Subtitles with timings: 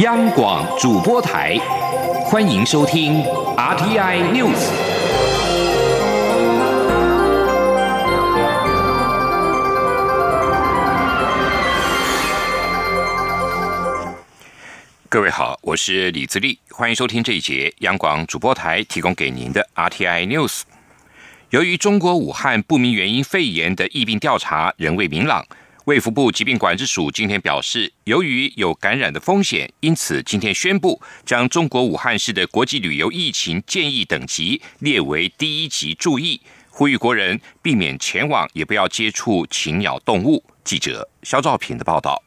[0.00, 1.56] 央广主播台，
[2.26, 3.22] 欢迎收听
[3.56, 4.70] RTI News。
[15.08, 20.64] 各位好，我是李自立，欢迎收听这一节央广主播台提供给您的 RTI News。
[21.48, 25.46] 由于中国武汉不明原因肺炎的疫病调查仍未明朗。
[25.86, 40.42] 卫福部疾病管制署今天表示，由于有感染的风险，因此今天宣布将中国武汉市的国际旅游疫情建议等级列为第一级注意，呼吁国人避免前往，也不要接触禽鸟动物。
[40.64, 42.20] 记者肖兆平的报道。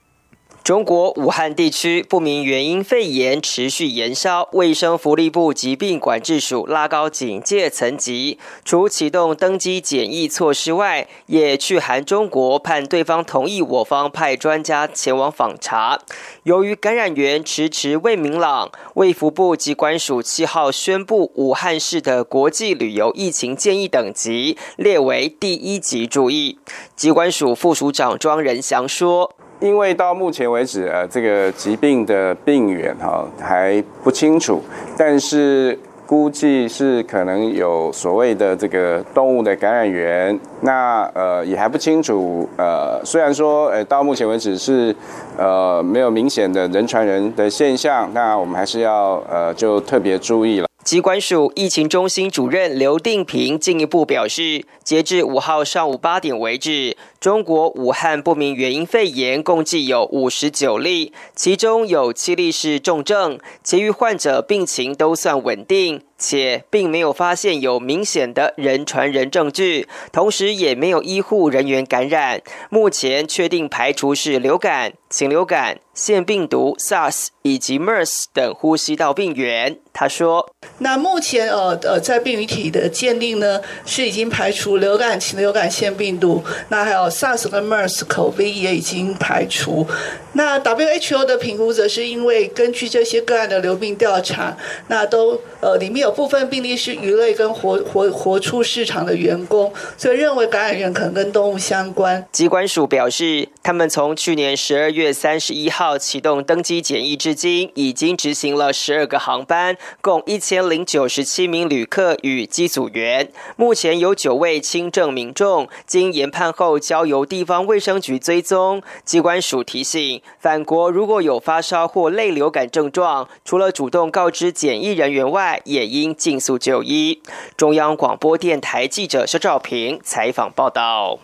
[0.63, 15.99] 中国武汉地区不明原因肺炎持续延烧，卫生福利部疾病管制署拉高警戒层级，除启动登机检疫措施外，也去函中国，盼对方同意我方派专家前往访查。
[16.43, 26.59] 由于感染源迟迟未明朗，卫福部机关署七号宣布，武汉市的国际旅游疫情建议等级列为第一级注意。
[26.95, 29.33] 机关署副署长庄仁祥说。
[29.59, 34.61] 因为到目前为止，呃，这个疾病的病源哈还不清楚，
[34.97, 44.95] 但是估计是可能有所谓的这个动物的感染源，那呃也还不清楚，呃，虽然说呃到目前为止是
[45.37, 50.67] 呃没有明显的人传人的现象，那我们还是要呃就特别注意了。
[50.89, 66.01] 机关署疫情中心主任刘定平进一步表示，截至五号上午八点为止，中国武汉不明原因肺炎共计有五十九例，其中有七例是重症，其余患者病情都算稳定。
[66.21, 72.41] 且并没有发现有明显的人传人证据，同时也没有医护人员感染。
[72.69, 79.77] 目前确定排除是流感、禽流感、腺病毒、SARS 以及 MERS 等呼吸道病原。
[79.91, 89.85] 他说：“那目前呃呃在病原体的鉴定呢，是已经排除流感、禽流感、腺病毒，那还有 SARS 跟 MERS 口 V 也已经排除。
[90.33, 94.55] 那 WHO 的评估则是因为根据这些个案的流病调查，
[94.87, 102.27] 那都呃里面有。”部分病例是鱼类跟活活活畜市场的员工，所以认为感染源可能跟动物相关。
[102.33, 113.31] 机关署表示，他们从去年十二月月三十一号启动登机检疫至今，已经执行了十二个航班，共一千零九十七名旅客与机组员。
[113.55, 118.81] 目前有九位轻症民众，经研判后交由地方卫生局追踪。
[119.05, 125.99] 机关署提醒，返国如果有发烧或类流感症状，除了主动告知检疫人员外，也应。
[125.99, 127.21] 应尽速就医。
[127.57, 131.19] 中央广播电台记者肖兆平采访报道。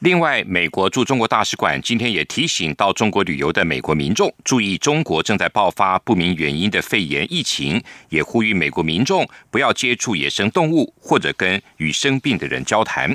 [0.00, 13.14] 另外，美国驻中国大使馆今天也提醒到中国旅游的美国民众注意，中国正在爆发不明原因的肺炎疫情，也呼吁美国民众不要接触野生动物或者跟与生病的人交谈。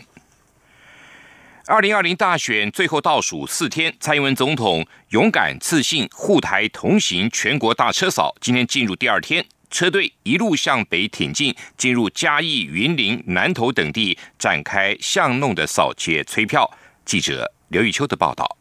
[1.65, 9.43] 二零二零大选最后倒数四天，蔡英文总统勇敢、自信、护台同行全国大车扫，今天进入第二天。
[9.75, 16.65] 车队一路向北挺进，进入嘉义、云林、南投等地，展开巷弄的扫街催票。
[17.03, 18.57] 记者刘玉秋的报道。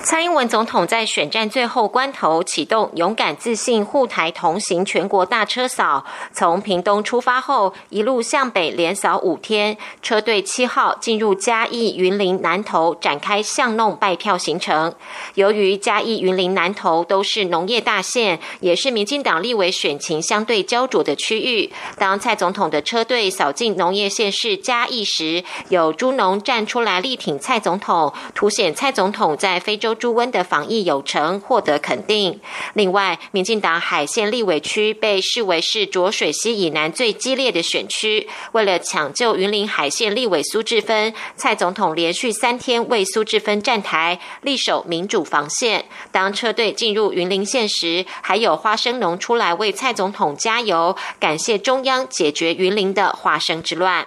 [0.00, 14.92] 蔡英文总统在选战最后关头启动勇敢、自信、护台同行全国大车扫，从屏东出发后，一路向北连扫五天，车队七号进入嘉义、云林、南投，展开巷弄拜票行程。
[15.34, 29.78] 由于嘉义、云林、南投都是农业大县，也是民进党立委选情相对焦灼的区域，当蔡总统的车队扫进农业县市嘉义时，有猪农站出来力挺蔡总统，凸显蔡总统在非。
[29.84, 32.40] 州猪瘟的防疫有成，获得肯定。
[32.72, 38.26] 另外，民进党海线立委区被视为是浊水溪以南最激烈的选区。
[38.52, 45.84] 为了抢救云林海线立委苏志芬，蔡总统连续三天为苏志芬站台，力守民主防线。
[46.10, 54.06] 当车队进入云林县时，还有花生农出来为蔡总统加油，感谢中央解决云林的花生之乱。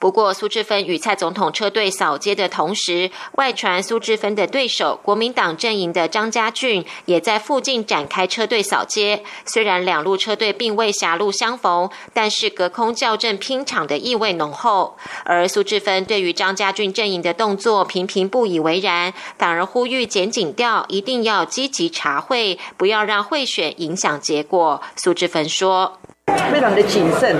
[0.00, 9.22] 不过，苏志芬与蔡总统车队扫街的同时，外传苏志芬的对手国民党阵营的张家俊也在附近展开车队扫街。
[9.44, 14.96] 虽然两路车队并未狭路相逢，但是隔空校正拼场的意味浓厚。
[15.24, 24.80] 而苏志芬对于张家俊阵营的动作频频不以为然，反而呼吁检警调一定要积极查会，不要让贿选影响结果。
[24.96, 25.99] 苏志芬说。
[26.52, 27.34] 非常的谨慎。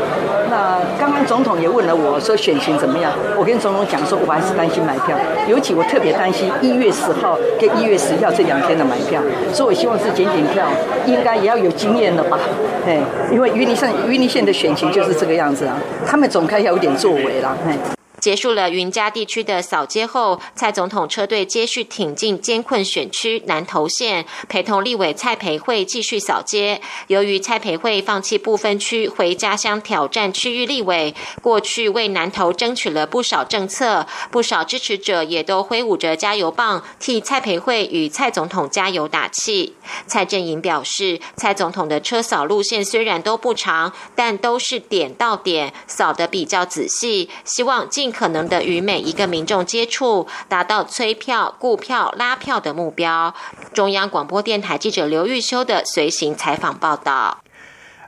[0.51, 3.13] 那刚刚总统也问了我说选情怎么样？
[3.39, 5.17] 我跟总统讲说，我还是担心买票，
[5.49, 9.23] 尤其我特别担心一月十号跟一月十号这两天的买票，
[9.53, 10.67] 所以我希望是检检票，
[11.07, 12.39] 应该也要有经验了吧？
[12.87, 12.99] 哎，
[13.31, 18.00] 因为云林县云林县的选情就是这个样子啊，他们总该要有点作为啦，哎。
[18.21, 26.81] 结束了云嘉地区的扫街后，蔡总统车队接续挺进艰困选区南投县，陪同立委蔡培慧继续扫街。
[27.07, 39.75] 由于蔡培慧放弃部分区回家乡挑战区域立委，过去为南投争取了不少政策，不少支持者也都挥舞着加油棒，替蔡培慧与蔡总统加油打气。
[40.07, 48.10] 蔡正营表示，蔡总统的车扫路线虽然都不长，但都是点到点，扫得比较仔细，希望尽。
[48.11, 53.35] 可能的与每一个民众接触，达到催票、顾票、拉票的目标。
[53.73, 57.43] 中央广播电台记者刘玉修的随行采访报道。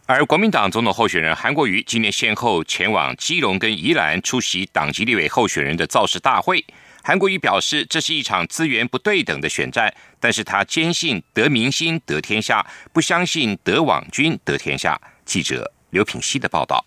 [0.06, 6.64] 而国民党总统候选人韩国瑜今年先后前往基隆跟宜兰出席党籍立委候选人的造势大会。
[7.04, 15.00] 韩国瑜表示，这是一场资源不对等的选战，但是他坚信得民心得天下，不相信得网军得天下。
[15.24, 16.84] 记者刘品希的报道。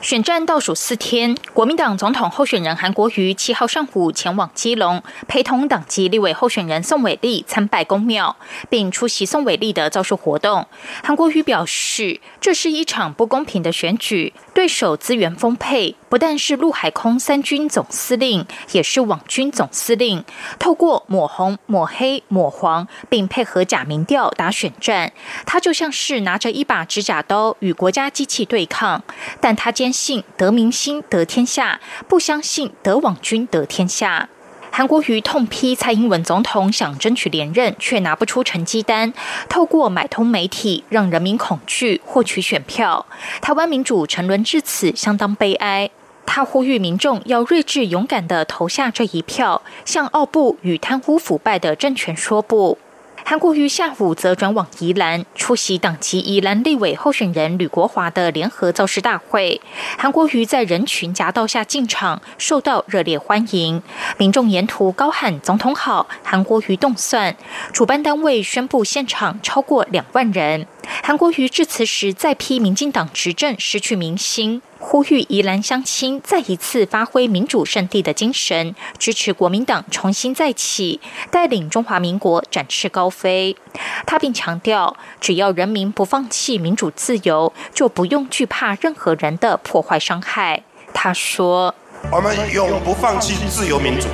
[0.00, 8.34] 选战倒数四天，国民党总统候选人韩国瑜七号上午前往基隆，陪同党籍立委候选人宋伟立参拜公庙，
[8.68, 10.66] 并出席宋伟立的造势活动。
[11.04, 20.24] 韩国瑜表示，这是一场不公平的选举，对手资源丰沛，不但是陆海空三军总司令，也是网军总司令。
[20.58, 25.12] 透过抹红、抹黑、抹黄，并配合假民调打选战，
[25.46, 29.00] 他就像是拿着一把指甲刀与国家机器对抗。
[29.40, 34.28] 但他坚信得民心得天下，不相信得网军得天下。
[34.70, 39.12] 韩国瑜痛批蔡英文总统想争取连任，却拿不出成绩单，
[39.48, 43.04] 透过买通媒体让人民恐惧，获取选票。
[43.40, 45.90] 台湾民主沉沦至此，相当悲哀。
[46.24, 52.78] 他呼吁民众要睿智勇敢地投下这一票，向奥布与贪污腐败的政权说不。
[53.24, 59.60] 韩国瑜下午则转往宜兰出席党籍宜兰立委候选人吕国华的联合造势大会。
[59.96, 63.82] 韩国瑜在人群夹道下进场，受到热烈欢迎。
[64.18, 67.34] 民众沿途高喊“总统好”，韩国瑜动算。
[67.72, 70.66] 主办单位宣布现场超过两万人。
[71.02, 74.60] 韩国瑜致辞时再批民进党执政失去民心。
[74.84, 81.00] 呼吁宜兰乡亲再一次发挥民主圣地的精神，支持国民党重新再起，
[81.30, 83.56] 带领中华民国展翅高飞。
[84.04, 90.64] 他并强调，只要人民不放弃民主自由，就不用惧怕任何人的破坏伤害。
[90.92, 91.74] 他说
[92.12, 94.08] ：“我们永不放弃自由民主。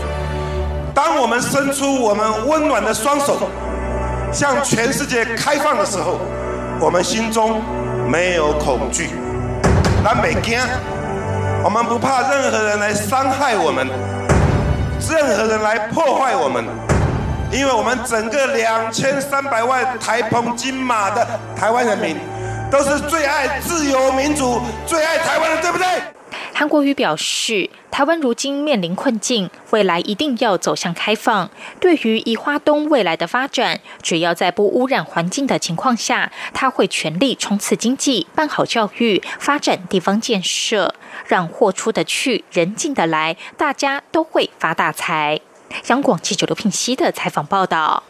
[0.94, 3.48] 当我们伸出我们温暖的双手，
[4.32, 6.20] 向全世界开放的时候，
[6.78, 7.60] 我们心中
[8.08, 9.08] 没有恐惧。”
[10.02, 10.58] 南北惊，
[11.64, 13.86] 我们不怕任何人来伤害我们，
[15.10, 16.64] 任何人来破坏我们，
[17.50, 22.16] 因为我们整个两千三百万台澎金马的台湾人民，
[22.70, 25.86] 都是最爱自由民主、最爱台湾的，对不对？
[26.52, 31.50] 韩国瑜表示，台湾如今面临困境，未来一定要走向开放。
[31.80, 40.94] 对于宜花东未来的发展，只要在不污染环境的情况下，他会全力冲刺经济，办好教育，发展地方建设，
[41.26, 45.40] 让货出得去，人进得来，大家都会发大财。
[45.88, 48.02] 央广记者刘品熙的采访报道。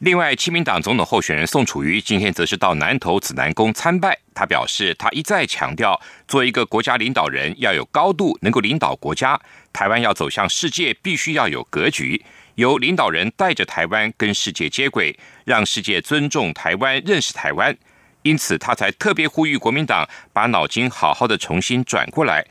[0.00, 4.16] 另外，亲民党总统候选人宋楚瑜今天则是到南投紫南宫参拜。
[4.32, 9.40] 他表示，他一再强调，做一个国家领导人要有高度，能够领导国家。
[9.72, 12.24] 台湾要走向世界，必须要有格局，
[12.54, 17.76] 由领导人带着台湾跟世界接轨，让世界尊重台湾、认识台湾。
[18.22, 22.46] 因此，他才特别呼吁国民党把脑筋好好的重新转过来。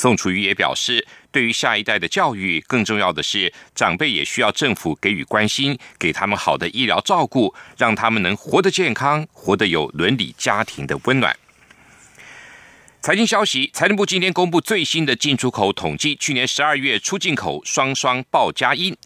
[0.00, 11.36] 宋楚瑜也表示，对于下一代的教育，更重要的是长辈也需要政府给予关心，给他们好的医疗照顾，让他们能活得健康，活得有伦理家庭的温暖。
[13.02, 18.96] 财经消息，财政部今天公布最新的进出口统计，去年十二月出进口双双报佳音，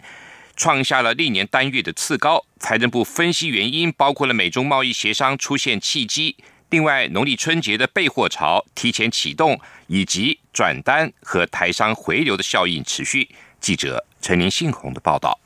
[0.54, 2.46] 创下了历年单月的次高。
[2.60, 6.36] 财政部分析原因，包括了美中贸易协商出现契机。
[6.74, 13.28] 另外，农历春节的备货潮提前启动，以及转单和台商回流的效应持续。
[13.60, 15.38] 记者陈林信宏的报道。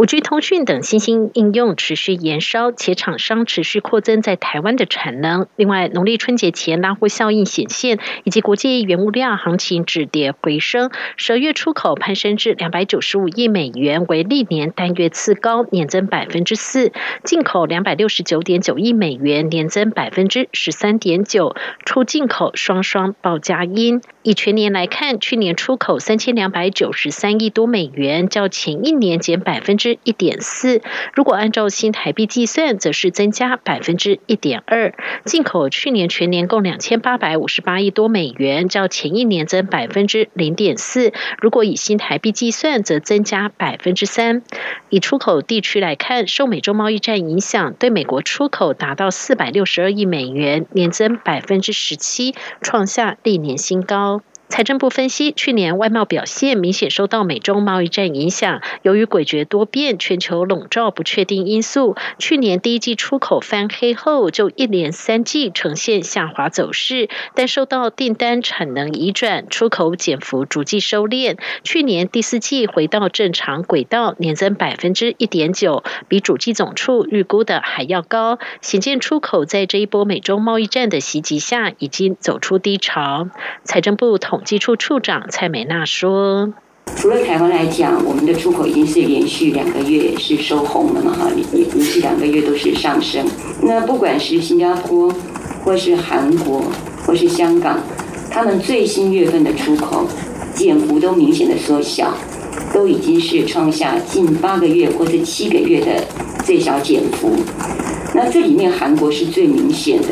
[0.00, 5.46] 五 G 通讯等新兴应用持续延烧，且厂商持续扩增在台湾的产能。
[5.56, 16.92] 另外，农历春节前拉货效应显现，以及国际原物料行情止跌回升，十月出口攀升至两百九十五亿美元，为历年单月次高，年增百分之四；
[17.22, 21.54] 进口两百六十九点九亿美元，年增百分之十三点九，
[21.84, 24.00] 出进口双双报佳音。
[24.22, 30.82] 以全年来看，去年出口三千两百九十三亿多美元，较前一年减百分之一点四。
[31.14, 34.94] 如果按照新台币计算，则是增加百分之一点二。
[35.24, 41.12] 进口去年全年共两千八百五十八亿多美元，较前一年增百分之零点四。
[41.40, 44.42] 如果以新台币计算，则增加百分之三。
[44.88, 54.22] 以出口地区来看，受美洲贸易战影响，对美国出口达到四百六十二亿美元，年增百分之十七，创下历年新高。
[54.50, 58.60] 财政部分析，去年外贸表现明显受到美中贸易战影响。
[58.82, 67.08] 由于诡谲多变、全球笼罩不确定因素，去年第一季出口翻黑后，就一连三季呈现下滑走势。
[67.36, 71.38] 但受到订单产能移转，出口减幅逐季收敛。
[71.62, 78.40] 去年第四季回到正常轨道，年增百分之一点九，比主计总处预估的还要高。
[78.60, 83.28] 显见出口在这一波美中贸易战的袭击下，已经走出低潮。
[83.62, 84.39] 财政部统。
[84.40, 86.50] 统计处处长蔡美娜说
[86.96, 91.12] ：“除了台湾来讲，我们的出口已经是连续两个月是收红了嘛？
[91.12, 93.22] 哈，连连续两个月都是上升。
[93.60, 95.12] 那不管是新加坡，
[95.62, 96.64] 或是韩国，
[97.04, 97.80] 或是香港，
[98.30, 100.08] 他们最新月份的出口
[100.54, 102.14] 减幅都明显的缩小，
[102.72, 106.02] 都已经是创下近八个月或是七个月的
[106.46, 107.36] 最小减幅。
[108.14, 110.08] 那这里面韩国是最明显的。”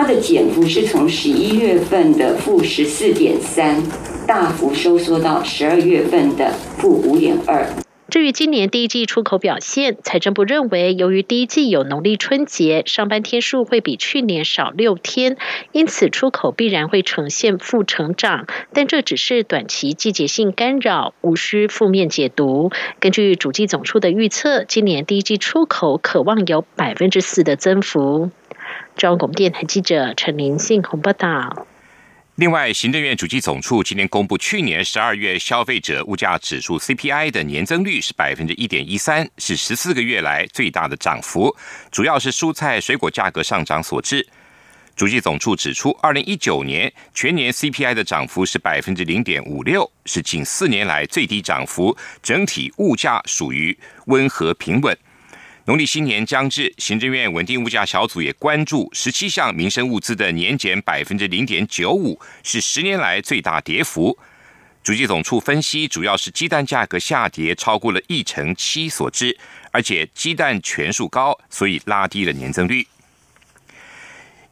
[0.00, 3.82] 它的减幅是从十一月份的负十四点三，
[4.26, 7.66] 大幅收缩到十二月份的负五点二。
[8.08, 15.36] 至于今年第一季出口表现，财政部认为，由于第一季有农历春节，上班天数会比去年少六天，
[15.72, 18.46] 因此出口必然会呈现负成长。
[18.72, 22.70] 但这只是短期季节性干扰，无需负面解读。
[23.00, 28.30] 根据主计总处的预测，今年第一季出口可望有百分之四的增幅。
[28.96, 31.66] 中央广播电台记者陈林信鸿报道。
[32.36, 41.54] 另外，行政院主计总处今天公布，去年十二月消费者物价指数 CPI 的年增率是百分之一点一三，是十四个月来最大的涨幅，
[41.90, 44.26] 主要是蔬菜水果价格上涨所致。
[44.96, 54.96] 主计总处指出，二零一九年全年 CPI 的涨幅是百分之零点五六，是近四年来最低涨幅，整体物价属于温和平稳。
[55.66, 64.18] 农历新年将至，行政院稳定物价小组也关注十七项民生物资的年减百分之零点九五，是十年来最大跌幅。
[64.82, 69.38] 主计总处分析，主要是鸡蛋价格下跌超过了一成七所致，
[69.70, 72.86] 而且鸡蛋权数高，所以拉低了年增率。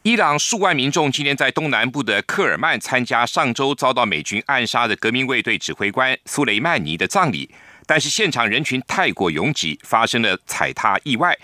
[0.03, 7.49] 伊朗数万民众今天在东南部的克尔曼参加上周遭到美军暗杀的革命卫队指挥官苏雷曼尼的葬礼。
[7.89, 11.35] 但是现场人群太过拥挤，发生了踩踏意外。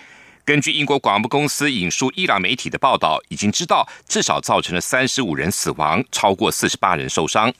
[0.44, 7.52] 根据英国广播公司引述伊朗媒体的报道，已经知道至少造成了三十五人死亡，超过四十八人受伤。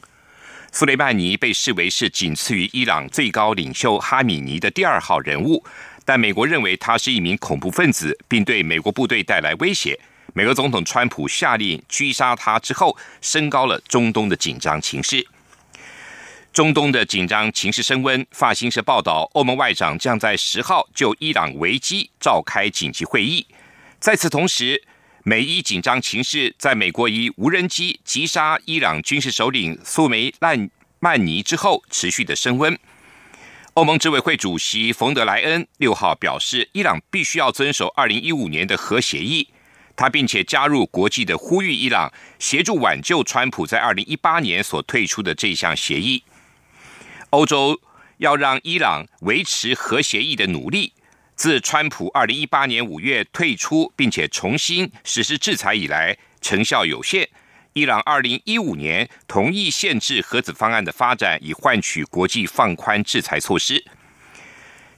[0.71, 5.65] 苏雷曼尼被视为是仅次于伊朗最高领袖哈米尼的第二号人物，
[6.05, 9.99] 但美国认为他是一名恐怖分子，并对美国部队带来威胁。
[10.33, 15.27] 美国总统川普下令狙杀他之后，升高了中东的紧张情势。
[16.57, 18.27] 中东的紧张情势升温。
[18.31, 23.47] 法新社报道，欧盟外长将在十号就伊朗危机召开紧急会议。
[24.01, 24.83] 在此同时，
[25.23, 32.79] 美伊紧张情势在美国以无人机击杀伊朗军事首领苏梅曼曼尼之后持续的升温。
[33.75, 39.51] 欧盟执委会主席冯德莱恩六号表示，伊朗必须要遵守二零一五年的核协议。
[39.95, 46.23] 他并且加入国际的呼吁，伊朗协助挽救川普在二零一八年所退出的这项协议。
[47.37, 47.79] 欧洲
[48.17, 50.95] 要让伊朗维持核协议的努力，
[51.35, 57.29] 自川普二零一八年五月退出并且重新实施制裁以来，成效有限。
[57.75, 63.85] 伊朗二零一五年同意限制核子方案的发展，以换取国际放宽制裁措施。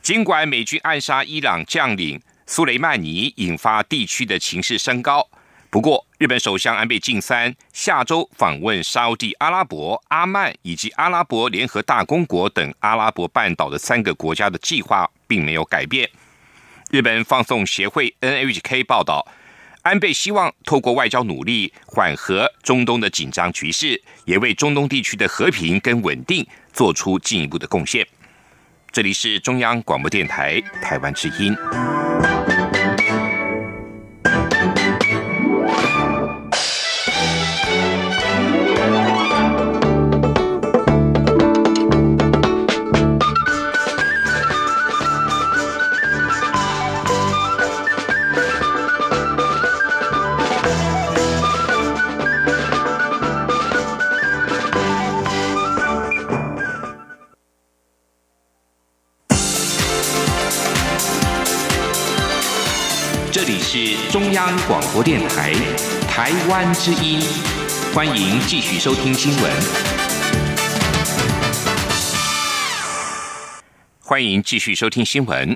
[0.01, 5.29] 尽管美军暗杀伊朗将领苏雷曼尼，引发地区的情势升高。
[5.71, 16.09] 不过，日本首相安倍晋三下周访问沙地阿拉伯、阿曼以及阿拉伯联合大公国等阿拉伯半岛的三个国家的计划并没有改变。
[16.91, 19.27] 日本放送协会 NHK 报道，
[19.83, 28.07] 安倍希望透过外交努力缓和中东的紧张局势，也为中东地区的和平跟稳定做出进一步的贡献。
[28.91, 31.55] 这里是中央广播电台台湾之音。
[64.11, 65.53] 中央广播电台
[66.09, 67.21] 台湾之音，
[67.95, 69.53] 欢迎继续收听新闻。
[74.01, 75.55] 欢迎继续收听新闻。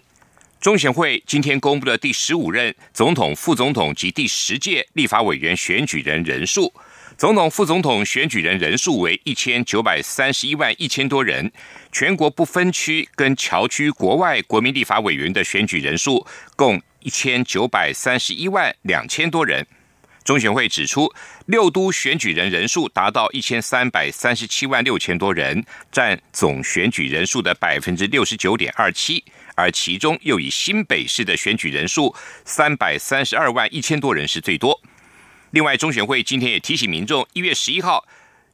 [0.61, 6.71] 中选会今天公布了第十五任总统、副总统及第十届立法委员选举人人数。
[7.17, 11.51] 总统、副总统选举人人数为一千九百三十一万一千多人，
[11.91, 16.79] 全国不分区跟侨区国外国民立法委员的选举人数共。
[17.03, 19.67] 一千九百三十一万两千多人，
[20.25, 21.13] 中选会指出，
[21.47, 34.81] 六都选举人人数达到一千三百三十七万六千多人，占总选举人数的百分之六十九点二七，而其中又以新北市的选举人数三百三十二万一千多人是最多。
[35.51, 38.07] 另外，中选会今天也提醒民众，一月十一号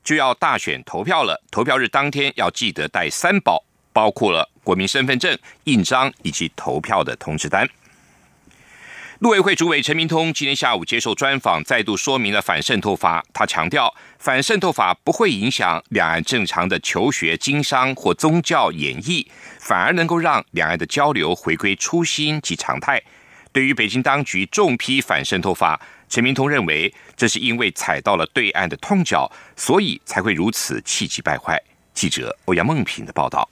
[0.03, 3.63] 就要大选投票了，投票日当天要记得带三宝，
[3.93, 7.69] 包括了国民身份证、印章以及投票的通知单。
[9.21, 13.25] 陆委会主委陈明通今天下午接受专访，再度说明了反渗透法。
[13.33, 19.27] 他强调，反渗透法不会影响两岸正常的求学、经商或宗教演绎，
[19.59, 23.03] 反而能够让两岸的交流回归初心及常态。
[23.51, 31.61] 对于北京当局重批反渗透法，陈明通认为，这是因为踩到了对岸的痛脚，所以才会如此气急败坏。
[31.93, 33.49] 记者欧阳梦平的报道。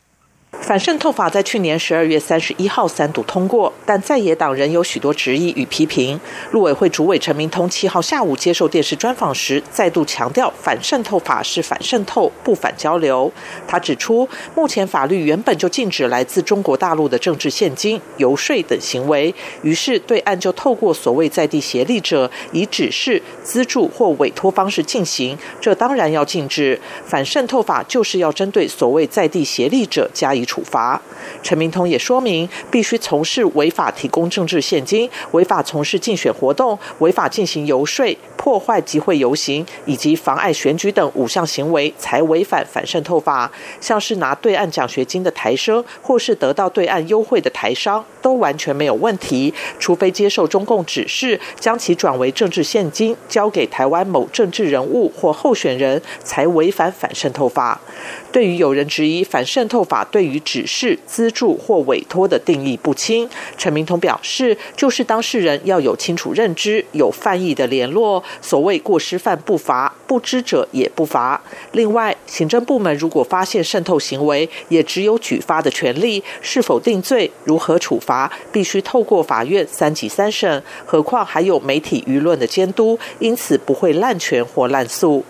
[0.60, 6.18] 反渗透法在去年十二月三十一号三度通过，但在野党仍有许多质疑与批评。
[6.50, 13.30] 陆委会主委陈明通七号下午接受电视专访时，再度强调反渗透法是反渗透，不反交流。
[13.68, 19.32] 他指出，目前法律原本就禁止来自中国大陆的政治现金、游说等行为，
[19.62, 26.80] 于是对岸就透过所谓在地协力者，以指示、资助或委托方式进行，这当然要禁止。
[27.04, 30.45] 反渗透法就是要针对所谓在地协力者加以。
[30.46, 30.98] 处罚。
[31.42, 43.50] 陈明通也说明，必须从事违法提供政治现金、违法从事竞选活动、违法进行游说、破坏集会游行以及妨碍选举等五项行为，才违反反渗透法。
[43.80, 49.52] 像是拿对岸奖学金的台生，或是得到对岸优惠的台商，都完全没有问题。
[49.78, 57.80] 除非接受中共指示，将其转为政治现金，交给台湾某政治人物或候选人，才违反反渗透法。
[58.30, 68.22] 对于有人质疑反渗透法对于指示、资助或委托的定义不清，陈明通表示，就是当事人要有清楚认知，有犯意的联络。
[68.40, 71.40] 所谓过失犯不罚，不知者也不罚。
[71.72, 80.62] 另外，行政部门如果发现渗透行为，也只有举发的权利，是否定罪、如何处罚，必须透过法院三级三审。
[80.84, 85.24] 何况还有媒体舆论的监督，因此不会滥权或滥诉。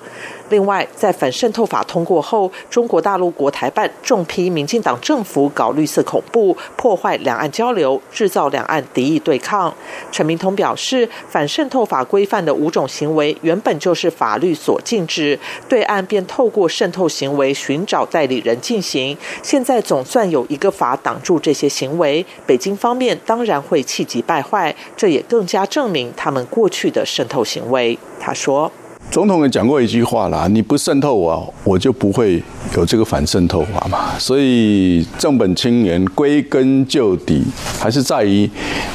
[0.49, 9.75] 另外，在反渗透法通过后，中国大陆国台办重批民进党政府搞绿色恐怖、破坏两岸交流、制造两岸敌意对抗。
[10.13, 19.17] 陈明通表示，反渗透法规范的五种行为原本就是法律所禁止，对岸便透过渗透行为寻找代理人进行。
[19.43, 27.99] 现在总算有一个法挡住这些行为，北京方面当然会气急败坏，这也更加证明他们过去的渗透行为。
[28.21, 28.71] 他说。
[29.09, 32.43] 总统也讲过一句话啦，你不渗透我，我就不会
[32.77, 34.19] 有这个反渗透法嘛。
[34.19, 37.43] 所以正本清源，归根究底
[37.79, 38.49] 还是在于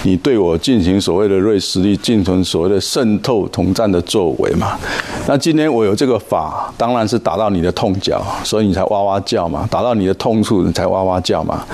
[0.04, 4.78] 你对我进行所谓的瑞士力，进行所谓的渗透统战的作为嘛。
[5.28, 11.66] 那今天我有这个法，当然是打到你的痛脚，所以你才哇哇叫嘛，打到你的痛处，你才哇哇叫嘛。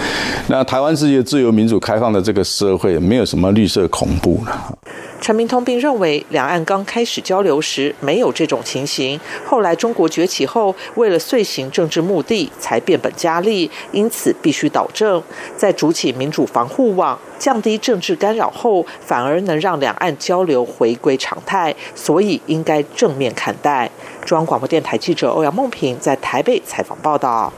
[0.47, 4.77] 那台湾是一个自由民主开放的这个社会，没有什么绿色恐怖了。
[5.19, 15.21] 陈明通并认为，两岸刚开始交流时没有这种情形，后来中国崛起后，为了遂行政治目的，才变本加厉，因此必须导正，
[15.57, 23.89] 在筑起民主防护网，降低政治干扰后，反而能让两岸交流回归常态，所以应该正面看待。
[24.23, 27.51] 中央广播电台记者欧阳梦平在台北采访报道。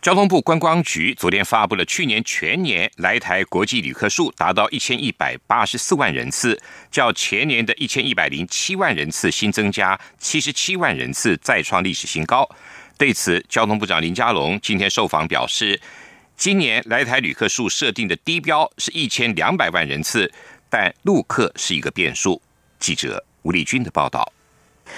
[0.00, 6.58] 交通部观光局昨天发布了去年全年来台国际旅客数达到一千一百八十四万人次，
[6.88, 12.48] 较前年的一千一百零七万人次新增加七十七万人次，再创历史新高。
[12.96, 15.80] 对此，交通部长林佳龙今天受访表示，
[16.36, 20.32] 今年来台旅客数设定的低标是一千两百万人次，
[20.70, 22.40] 但陆客是一个变数。
[22.78, 24.32] 记者吴丽君的报道。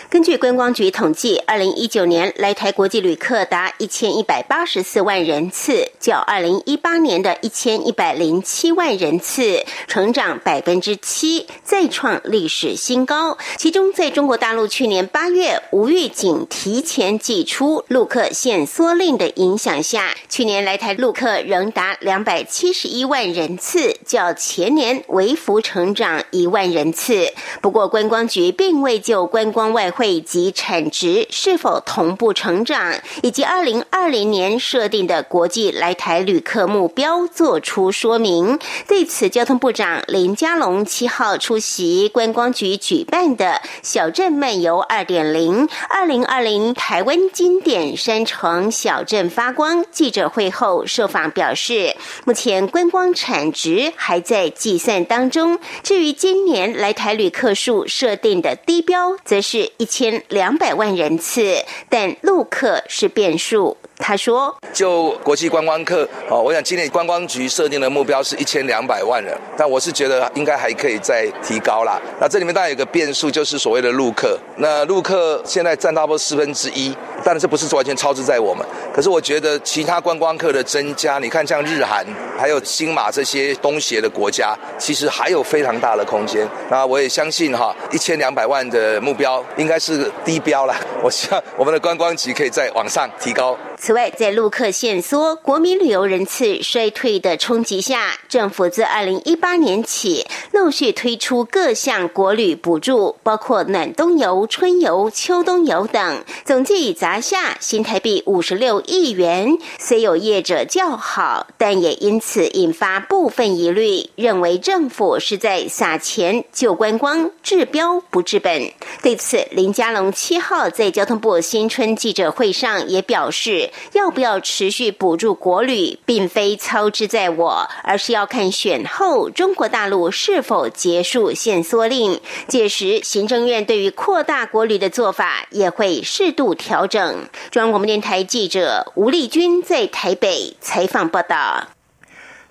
[0.08, 13.38] 根据观光局统计，二零一九年来台国际旅客达一千一百八十四万人次，较二零一八年的一千一百零七万人次成长百分之七，再创历史新高。
[13.56, 27.32] 其中，在中国大陆去年八月无预警提前寄出陆客限缩令的影响下，去年来台陆客仍达两百七十一万人次，较前年微幅成长一万人次。
[27.60, 38.58] 不过，观光局并未就观光外外汇及产值是否同步成长，以及二零二零年设定的国际来台旅客目标做出说明。
[38.86, 55.58] 对此，交通部长林佳龙七号出席观光局举办的“小镇漫游二点零”二零二零台湾经典山城小镇发光记者会后，受访表示，目前观光产值还在计算当中。
[55.82, 59.69] 至于今年来台旅客数设定的低标，则是。
[59.78, 63.76] 一千两百万人次，但陆客是变数。
[64.00, 72.00] 他说：“就国际观光客，哦，我想今年观光局设定的目标是一千两百万人，但我是觉得应该还可以再提高啦。
[72.18, 74.38] 那这里面当然有个变数，就是所谓的陆客。
[74.56, 78.66] 那陆客现在占差不多四分之一，当然这不是完全超支在我们。
[78.92, 82.04] 可是我觉得其他观光客的增加，你看像日韩
[82.38, 86.48] 还有新马这些东协的国家，其实还有非常大的空间。
[86.70, 90.74] 那我也相信哈，一千两百万的目标应该是低标了。
[91.02, 93.56] 我希望我们的观光局可以再往上提高。”
[93.90, 109.58] 此外，在陆客限缩、国民旅游人次衰退的冲击下，政府自二零一八年起陆续推出各项国旅补助，包括暖冬游、春游、秋冬游等，总计已砸下新台币五十六亿元。
[109.80, 118.70] 虽有业者叫好，但也因此引发部分疑虑，认为政府是在撒钱救观光，治标不治本。
[119.02, 123.68] 对此，林佳龙七号在交通部新春记者会上也表示。
[123.92, 132.20] 要不要持续补助国旅，并非操之在我，而是要看选后中国大陆是否结束限缩令。
[132.48, 137.28] 届时，行政院对于扩大国旅的做法也会适度调整。
[137.50, 141.68] 中央广播电台记者吴丽君在台北采访报道。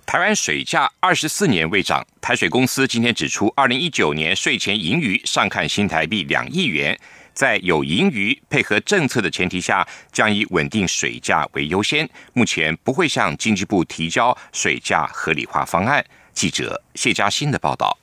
[0.05, 6.99] 台湾水价二十四年未涨，台水公司今天指出，二零一九年税前盈余上看新台币两亿元。
[7.39, 12.05] 在有盈余、配合政策的前提下，将以稳定水价为优先。
[12.33, 16.05] 目前不会向经济部提交水价合理化方案。
[16.33, 17.97] 记者谢嘉欣的报道。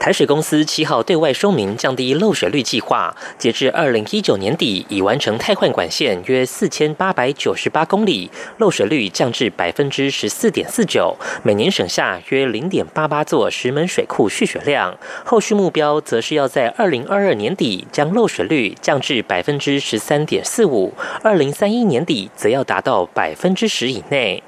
[0.00, 14.96] 台水公司七号对外说明降低漏水率计划，截至二零一九年底已完成汰换管线约四千八百九十八公里，漏水率降至百分之十四点四九，每年省下约零点八八座石门水库蓄水量。
[15.22, 24.42] 后续目标则是要在二零二二年底将漏水率降至百分之十三点四五，二零三一年底则要达到百分之十以内。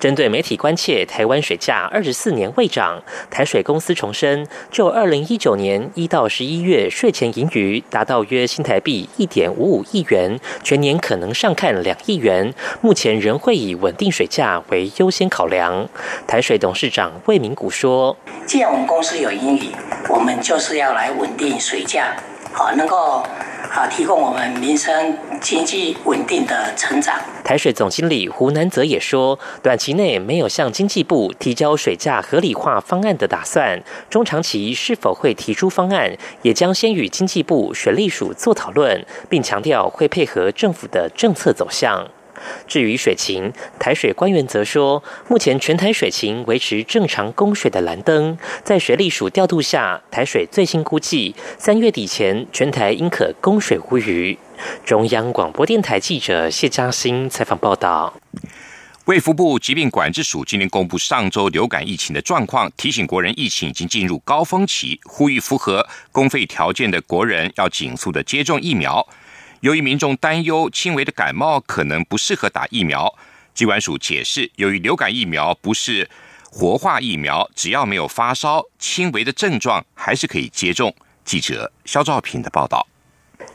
[0.00, 12.52] 针对媒体关切台湾水价二十四年未涨，台水公司重申，就二零一九年一到十一月税前盈余达到约新台币一点五五亿元，全年可能上看两亿元。
[12.80, 15.88] 目前仍会以稳定水价为优先考量。
[16.26, 19.70] 台水董事长魏明谷说：“既然我们公司有盈余，
[20.08, 22.16] 我们就是要来稳定水价，
[22.52, 23.22] 好能够。”
[23.72, 27.18] 啊，提供我们民生经济稳定的成长。
[27.42, 42.06] 台水总经理胡南泽也说，短期内没有向经济部提交水价合理化方案的打算，中长期是否会提出方案，也将先与经济部水利署做讨论，并强调会配合政府的政策走向。
[42.66, 54.38] 至于水情，台水官员则说，目前全台水情维持正常供水的蓝灯，在水利署调度下，台水最新估计三月底前全台应可供水无虞。
[54.84, 58.14] 中央广播电台记者谢嘉欣采访报道。
[59.06, 69.04] 卫福部疾病管制署今天公布上周流感疫情的状况，提醒国人疫情已经进入高峰期，呼吁符合公费条件的国人要紧速的接种疫苗。
[69.62, 73.14] 由于民众担忧轻微的感冒可能不适合打疫苗，
[73.54, 76.10] 机关署解释，由于流感疫苗不是
[76.50, 80.92] 活化疫苗，只要没有发烧、轻微的症状，还是可以接种。
[81.24, 82.84] 记者肖兆平的报道。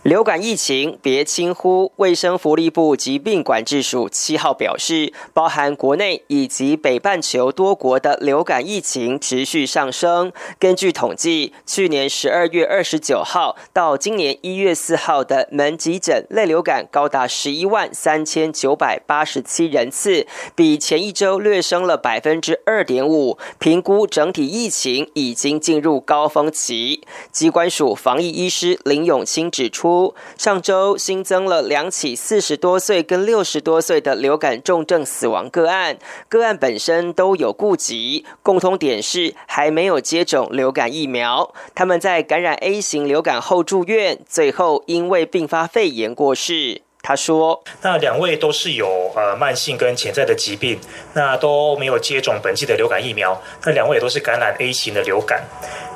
[0.08, 10.32] 流感疫情别轻忽，卫生福利部疾病管制署七号表示，包含国内以及北半球多国的流感疫情持续上升。
[10.58, 23.38] 根据统计，去年十二月二十九号到今年一月四号的门急诊类流感高达十一万三千九百八十七人次，比前一周略升了百分之二点五。
[23.60, 27.02] 评估整体疫情已经进入高峰期。
[27.30, 29.97] 机关署防疫医师林永清指出。
[30.38, 35.98] 上周新增了两起四十多岁跟六十多岁的流感重症死亡个案，
[36.30, 41.54] 个案本身都有顾及，共通点是还没有接种流感疫苗。
[41.74, 46.82] 他们在感染 A 型流感后住院，最后因为并发肺炎过世。
[47.04, 50.78] 他说：“那两位都是有呃慢性跟潜在的疾病，
[51.14, 53.42] 那都没有接种本季的流感疫苗。
[53.64, 55.42] 那两位都是感染 A 型的流感。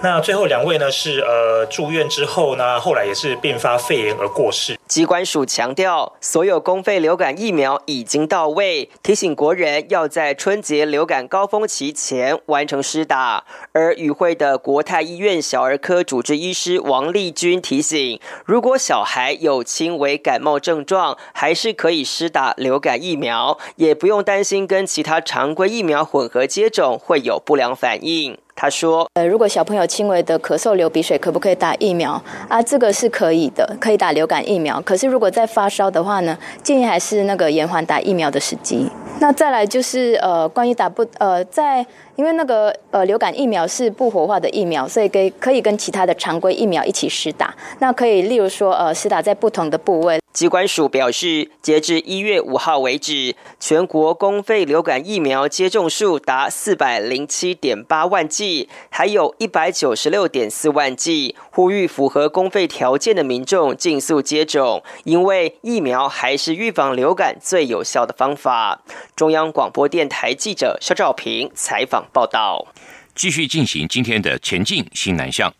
[0.04, 13.46] 那最后两位呢是呃住院之后呢，后来也是并发肺炎而过世。”机关署强调，所有公费流感疫苗已经到位，提醒国人要在春节流感高峰期前完成施打。
[13.74, 28.38] 而与会的国泰医院小儿科主治医师王丽君提醒，如果小孩有轻微感冒症状，还是可以施打流感疫苗，也不用担心跟其他常规疫苗混合接种会有不良反应。
[28.62, 32.62] 他说：“呃，如果小朋友轻微的咳嗽、流鼻水，可不可以打疫苗啊？
[32.62, 34.80] 这个是可以的，可以打流感疫苗。
[34.82, 38.88] 可是如果在发烧的话呢，建议还是那个延缓打疫苗的时机。
[39.20, 41.84] 那再来就是呃，关于打不呃，在
[42.22, 47.52] 因为那个呃流感疫苗是不活化的疫苗，所以可以可以跟其他的常规疫苗一起施打。
[47.80, 61.36] 那可以例如说呃，施打在不同的部位。”机关署表示，截至一月五号为止，全国公费流感疫苗接种数达四百零七点八万剂，还有一百九十六点四万剂。
[61.52, 68.82] 呼吁符合公费条件的民众尽速接种，因为疫苗还是预防流感最有效的方法。
[69.18, 72.68] 中央广播电台记者肖兆平采访报道。
[73.14, 75.54] 继续进行今天的前进新南向。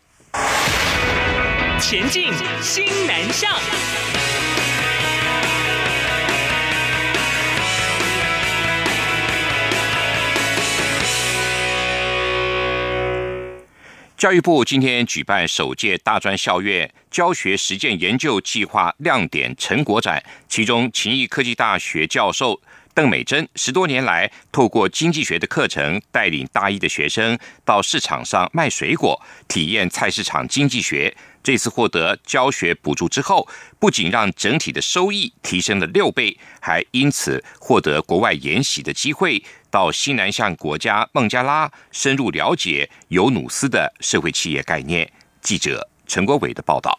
[1.80, 3.52] 前进新南向。
[14.16, 22.60] 教育部今天举办首届大专校院教学实践研究计划亮点成果展，其中勤益科技大学教授
[22.94, 31.14] 邓美珍十多年来透过经济学的课程，带领大一的学生到市场上卖水果，体验菜市场经济学。
[31.42, 39.42] 这次获得教学补助之后，不仅让整体的收益提升了六倍，还因此获得国外研习的机会。
[39.70, 45.10] 到西南向国家孟加拉深入了解尤努斯的社会企业概念。
[45.40, 46.98] 记者陈国伟的报道。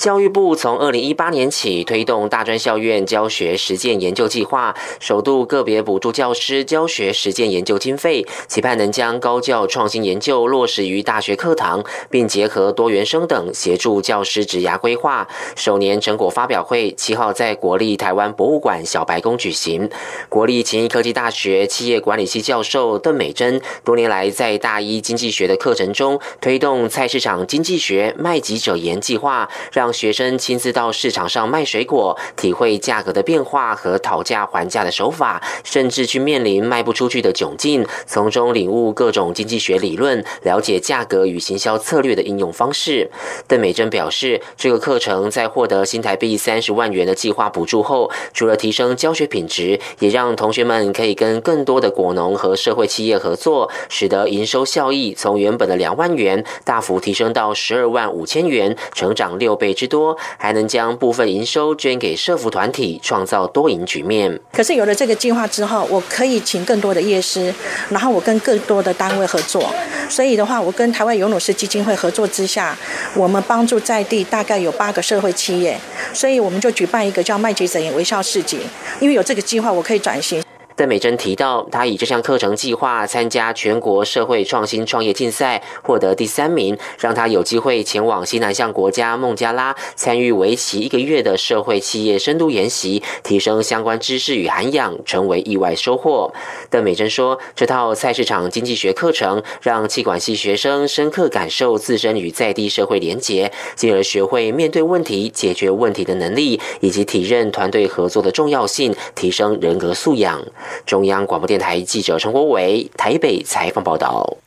[0.00, 15.28] 教育部从二零一八年起推动大专校院教学实践研究计划，首度个别补助教师教学实践研究经费，期盼能将高教创新研究落实于大学课堂，并结合多元生等协助教师职涯规划。
[15.54, 19.90] 首年成果发表会七号在国立台湾博物馆小白宫举行。
[20.30, 43.10] 国立勤益科技大学企业管理系教授邓美珍多年来在大一经济学的课程中推动菜市场经济学卖己者言计划，让学生亲自到市场上卖水果，体会价格的变化和讨价还价的手法，甚至去面临卖不出去的窘境，从中领悟各种经济学理论，了解价格与行销策略的应用方式。
[43.48, 59.70] 邓美珍表示，这个课程在获得新台币三十万元的计划补助后，除了提升教学品质，也让同学们可以跟更多的果农和社会企业合作，使得营收效益从原本的两万元大幅提升到十二万五千元，成长六倍。
[59.80, 64.38] 之多，还能将部分营收捐给社福团体，创造多赢局面。
[64.52, 67.54] 可是有了这个计划之后，我可以请更多的业师，
[67.88, 69.72] 然后我跟更多的单位合作。
[70.10, 72.76] 所以的话，我跟台湾尤努斯基金会合作之下，
[73.14, 75.78] 我们帮助在地大概有八个社会企业，
[76.12, 78.58] 所以我们就举办一个叫“麦吉整眼微笑市集”。
[79.00, 80.42] 因为有这个计划，我可以转型。
[80.80, 96.32] 邓美珍提到，她以这项课程计划参加全国社会创新创业竞赛，获得第三名，让她有机会前往西南向国家孟加拉参与为期一个月的社会企业深度研习，提升相关知识与涵养，成为意外收获。
[96.70, 110.42] 邓美珍说，这套菜市场经济学课程让气管系学生深刻感受自身与在地社会连结，进而学会面对问题、解决问题的能力，以及体认团队合作的重要性，提升人格素养。
[110.86, 114.38] 中央广播电台记者陈国伟台北采访报道：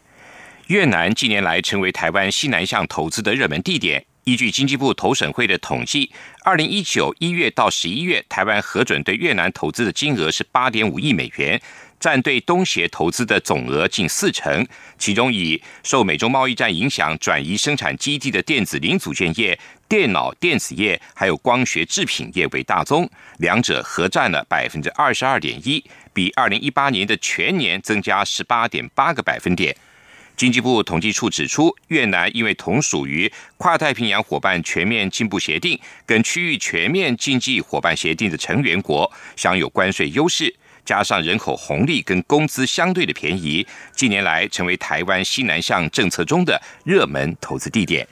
[0.67, 4.05] 越南近年来成为台湾西南向投资的热门地点。
[4.25, 6.09] 依据经济部投审会的统计，
[6.45, 11.61] 二零一九一月到十一月，台湾核准对越南投资的金额是八点五亿美元，
[11.99, 14.65] 占对东协投资的总额近四成。
[14.97, 19.59] 其中以受美中贸易战影响转移生产基地的电子零组件业、
[19.89, 23.09] 电脑电子业还有光学制品业为大宗，
[23.39, 25.83] 两者合占了百分之二十二点一，
[26.13, 29.75] 比二零一八年的全年增加十八点八个百分点。
[30.35, 48.07] 经济部统计处指出，越南因为同属于跨太平洋伙伴全面进步协定跟区域全面经济伙伴协定的成员国，享有关税优势，加上人口红利跟工资相对的便宜，近年来成为台湾西南向政策中的热门投资地点。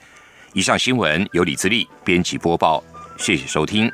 [0.52, 2.84] 以上新闻由李自力编辑播报，
[3.18, 3.90] 谢谢收听。